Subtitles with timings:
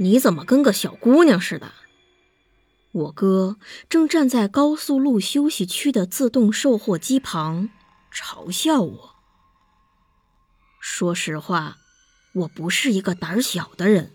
[0.00, 1.72] 你怎么跟个小姑娘似的？
[2.90, 7.68] 我哥正站在高速路休息区的自动售货机旁，
[8.10, 9.14] 嘲笑我。
[10.80, 11.76] 说实话，
[12.32, 14.12] 我不是一个胆小的人，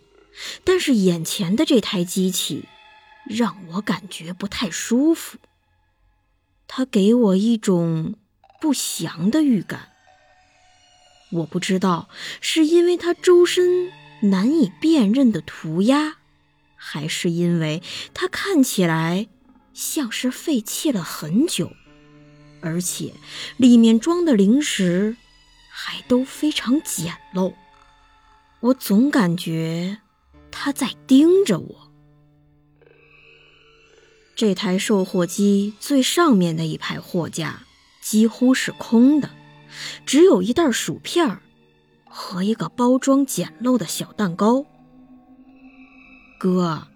[0.64, 2.68] 但是眼前的这台机器
[3.24, 5.38] 让我感觉不太舒服。
[6.68, 8.16] 它给我一种
[8.60, 9.92] 不祥的预感。
[11.32, 12.10] 我不知道
[12.42, 13.92] 是因为它周身……
[14.22, 16.18] 难以辨认的涂鸦，
[16.76, 17.82] 还是因为
[18.14, 19.28] 它看起来
[19.74, 21.74] 像是废弃了很久，
[22.62, 23.14] 而且
[23.58, 25.18] 里面装的零食
[25.70, 27.54] 还都非常简陋。
[28.62, 30.00] 我总感觉
[30.50, 31.92] 他在盯着我。
[34.36, 37.64] 这台售货机最上面的一排货架
[38.02, 39.30] 几乎是空的，
[40.06, 41.42] 只有一袋薯片儿。
[42.18, 44.66] 和一个包装简陋的小蛋糕，
[46.40, 46.88] 哥，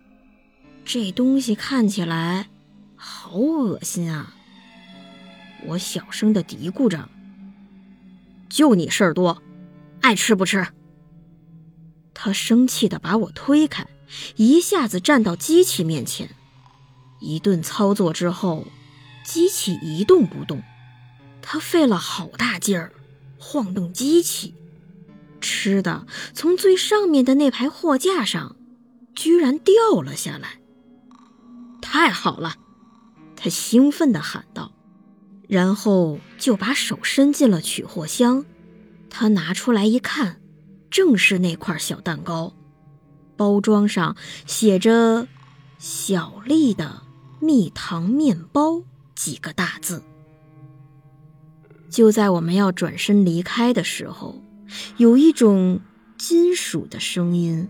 [0.85, 2.47] 这东西看起来
[2.95, 4.33] 好恶心啊！
[5.65, 7.09] 我小声的嘀咕着。
[8.47, 9.43] 就你事儿多，
[9.99, 10.65] 爱吃不吃？
[12.13, 13.85] 他生气的把我推开，
[14.37, 16.29] 一下子站到机器面前，
[17.19, 18.65] 一顿操作之后，
[19.25, 20.63] 机器一动不动。
[21.41, 22.93] 他费了好大劲儿，
[23.37, 24.55] 晃动机器。
[25.59, 28.55] 吃的从最上面的那排货架上，
[29.13, 30.61] 居然掉了下来！
[31.81, 32.55] 太好了，
[33.35, 34.71] 他兴奋地喊道，
[35.49, 38.45] 然后就把手伸进了取货箱。
[39.09, 40.39] 他拿出来一看，
[40.89, 42.53] 正是那块小蛋糕，
[43.35, 45.27] 包装上写着
[45.77, 47.01] “小丽的
[47.41, 48.81] 蜜糖面包”
[49.13, 50.01] 几个大字。
[51.89, 54.41] 就在我们要转身离开的时候。
[54.97, 55.81] 有一种
[56.17, 57.69] 金属的声音，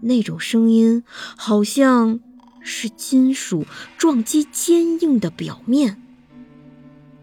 [0.00, 1.04] 那种声音
[1.36, 2.20] 好像
[2.60, 3.66] 是金属
[3.98, 6.02] 撞击坚硬的表面。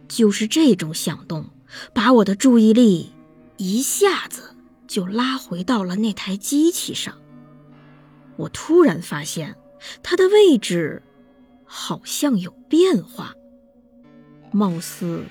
[0.08, 1.50] 就是这种响动，
[1.94, 3.12] 把我的注意力
[3.58, 4.56] 一下子
[4.88, 7.18] 就拉回到了那台机器上。
[8.38, 9.56] 我突然发现，
[10.02, 11.04] 它的位置
[11.66, 13.34] 好像有变化，
[14.52, 15.26] 貌似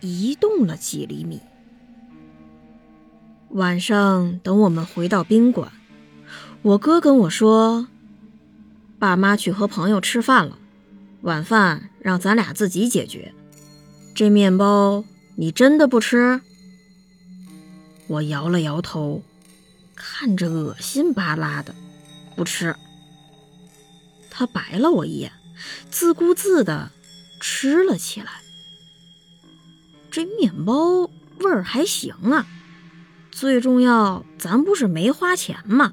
[0.00, 1.40] 移动了几厘米。
[3.54, 5.70] 晚上等我们回到宾馆，
[6.62, 7.86] 我哥跟我说，
[8.98, 10.58] 爸妈去和朋友吃饭了，
[11.20, 13.32] 晚饭让咱俩自己解决。
[14.12, 15.04] 这面包
[15.36, 16.40] 你真的不吃？
[18.08, 19.22] 我摇了摇头，
[19.94, 21.76] 看着恶心巴拉的，
[22.34, 22.74] 不吃。
[24.30, 25.30] 他白了我一眼，
[25.92, 26.90] 自顾自的
[27.40, 28.32] 吃了起来。
[30.10, 32.44] 这面包味儿还行啊。
[33.34, 35.92] 最重要，咱不是没花钱吗？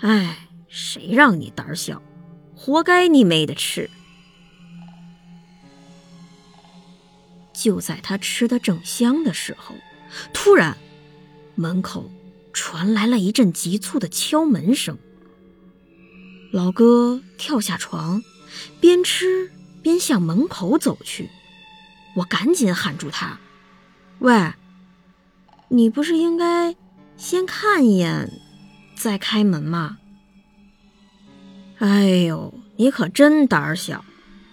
[0.00, 2.02] 哎，谁让你胆小，
[2.54, 3.88] 活该你没得吃。
[7.54, 9.74] 就在他吃的正香的时候，
[10.34, 10.76] 突然
[11.54, 12.10] 门口
[12.52, 14.98] 传来了一阵急促的敲门声。
[16.52, 18.22] 老哥跳下床，
[18.78, 19.50] 边吃
[19.82, 21.30] 边向门口走去。
[22.16, 23.40] 我赶紧喊住他
[24.20, 24.52] ：“喂！”
[25.68, 26.76] 你不是应该
[27.16, 28.30] 先看一眼
[28.96, 29.98] 再开门吗？
[31.78, 34.04] 哎呦，你可真胆小！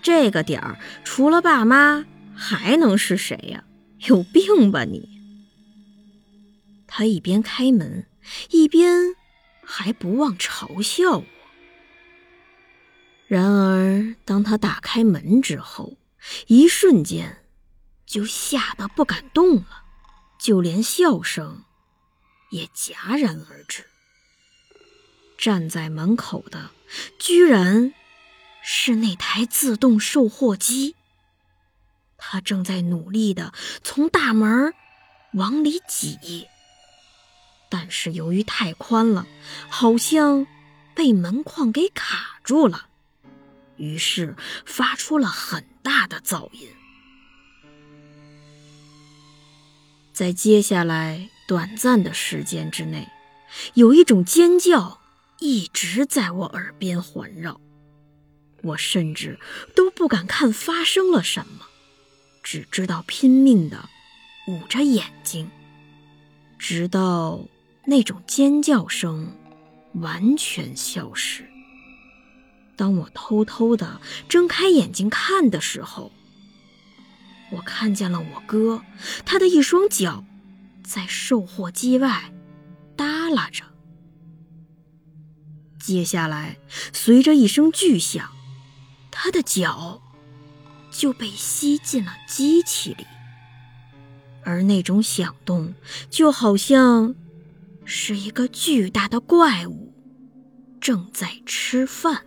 [0.02, 3.64] 这个点儿除了爸妈还能是谁呀？
[4.08, 5.08] 有病吧你！
[6.88, 8.06] 他一边开门，
[8.50, 9.16] 一边
[9.64, 11.26] 还不忘嘲笑我。
[13.28, 15.96] 然而，当他打开门之后，
[16.48, 17.38] 一瞬间
[18.06, 19.83] 就吓得不敢动了。
[20.44, 21.64] 就连笑声
[22.50, 23.86] 也戛然而止。
[25.38, 26.72] 站在门口的，
[27.18, 27.94] 居然
[28.62, 30.98] 是那台自动售货机。
[32.18, 33.54] 他正在努力的
[33.86, 34.74] 从大门
[35.32, 36.50] 往里挤，
[37.70, 39.26] 但是由于太宽了，
[39.70, 40.46] 好像
[40.94, 42.90] 被门框给卡住了，
[43.78, 44.36] 于是
[44.66, 46.68] 发出了很大的噪音。
[50.14, 53.10] 在接下来短暂的时间之内，
[53.74, 55.00] 有一种尖叫
[55.40, 57.60] 一直在我耳边环绕。
[58.62, 59.40] 我甚至
[59.76, 61.66] 都不敢看发生了什么，
[62.44, 63.90] 只知道拼命的
[64.48, 65.50] 捂着眼睛，
[66.58, 67.42] 直到
[67.86, 69.36] 那种尖叫声
[69.96, 71.50] 完全消失。
[72.76, 74.00] 当我偷偷的
[74.30, 76.12] 睁开眼睛看的时候，
[77.54, 78.82] 我看见了我哥，
[79.26, 80.26] 他的一双脚
[80.84, 82.34] 在售货机外
[82.98, 83.64] 耷拉着。
[85.80, 86.58] 接下来，
[86.94, 88.32] 随着一声巨响，
[89.12, 90.02] 他的脚
[90.90, 93.06] 就被吸进了机器里，
[94.44, 95.74] 而那种响动
[96.10, 97.14] 就好像
[97.86, 99.94] 是一个巨大的怪物
[100.80, 102.26] 正在吃饭。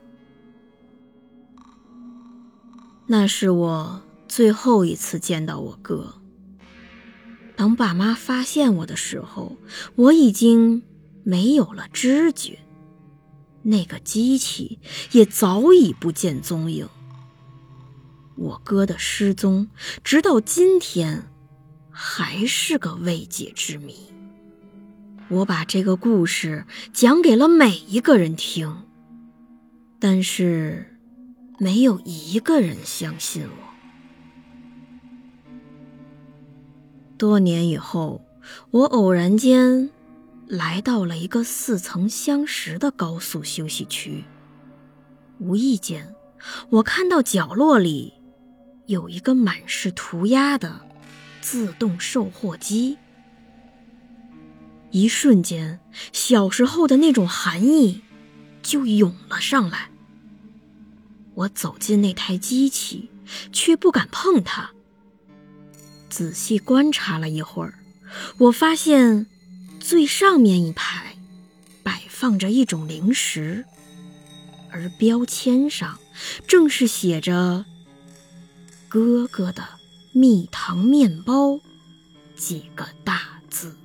[3.07, 4.03] 那是我
[4.37, 6.21] 最后一次见到我哥。
[7.57, 9.57] 当爸妈发现我的时候，
[9.95, 10.83] 我已经
[11.23, 12.59] 没有了知觉，
[13.63, 14.79] 那个机器
[15.13, 16.87] 也早已不见踪影。
[18.35, 19.71] 我哥的失踪，
[20.05, 21.31] 直到今天
[21.91, 23.97] 还是个未解之谜。
[25.31, 28.83] 我把这个故事讲给了每一个人听，
[29.99, 30.93] 但是。
[31.59, 33.76] 没有一个人相信我。
[37.19, 38.25] 多年以后，
[38.71, 39.91] 我偶然间
[40.47, 44.25] 来到了一个似曾相识的高速休息区。
[45.39, 46.15] 无意间，
[46.71, 48.15] 我看到角落里
[48.87, 50.81] 有一个满是涂鸦的
[51.41, 52.99] 自动售货机。
[54.91, 55.81] 一瞬间，
[56.13, 58.03] 小时候的那种寒意
[58.63, 59.91] 就涌了上来。
[61.35, 63.11] 我走进那台机器，
[63.53, 64.71] 却不敢碰它。
[66.17, 67.75] 仔细观察了一会儿，
[68.39, 69.27] 我发现
[69.79, 71.15] 最上面一排
[71.83, 73.67] 摆放着一种零食，
[74.71, 75.99] 而标签上
[76.47, 77.67] 正是写着
[78.89, 79.63] “哥哥的
[80.13, 81.61] 蜜糖面包”
[82.35, 83.77] 几个大字。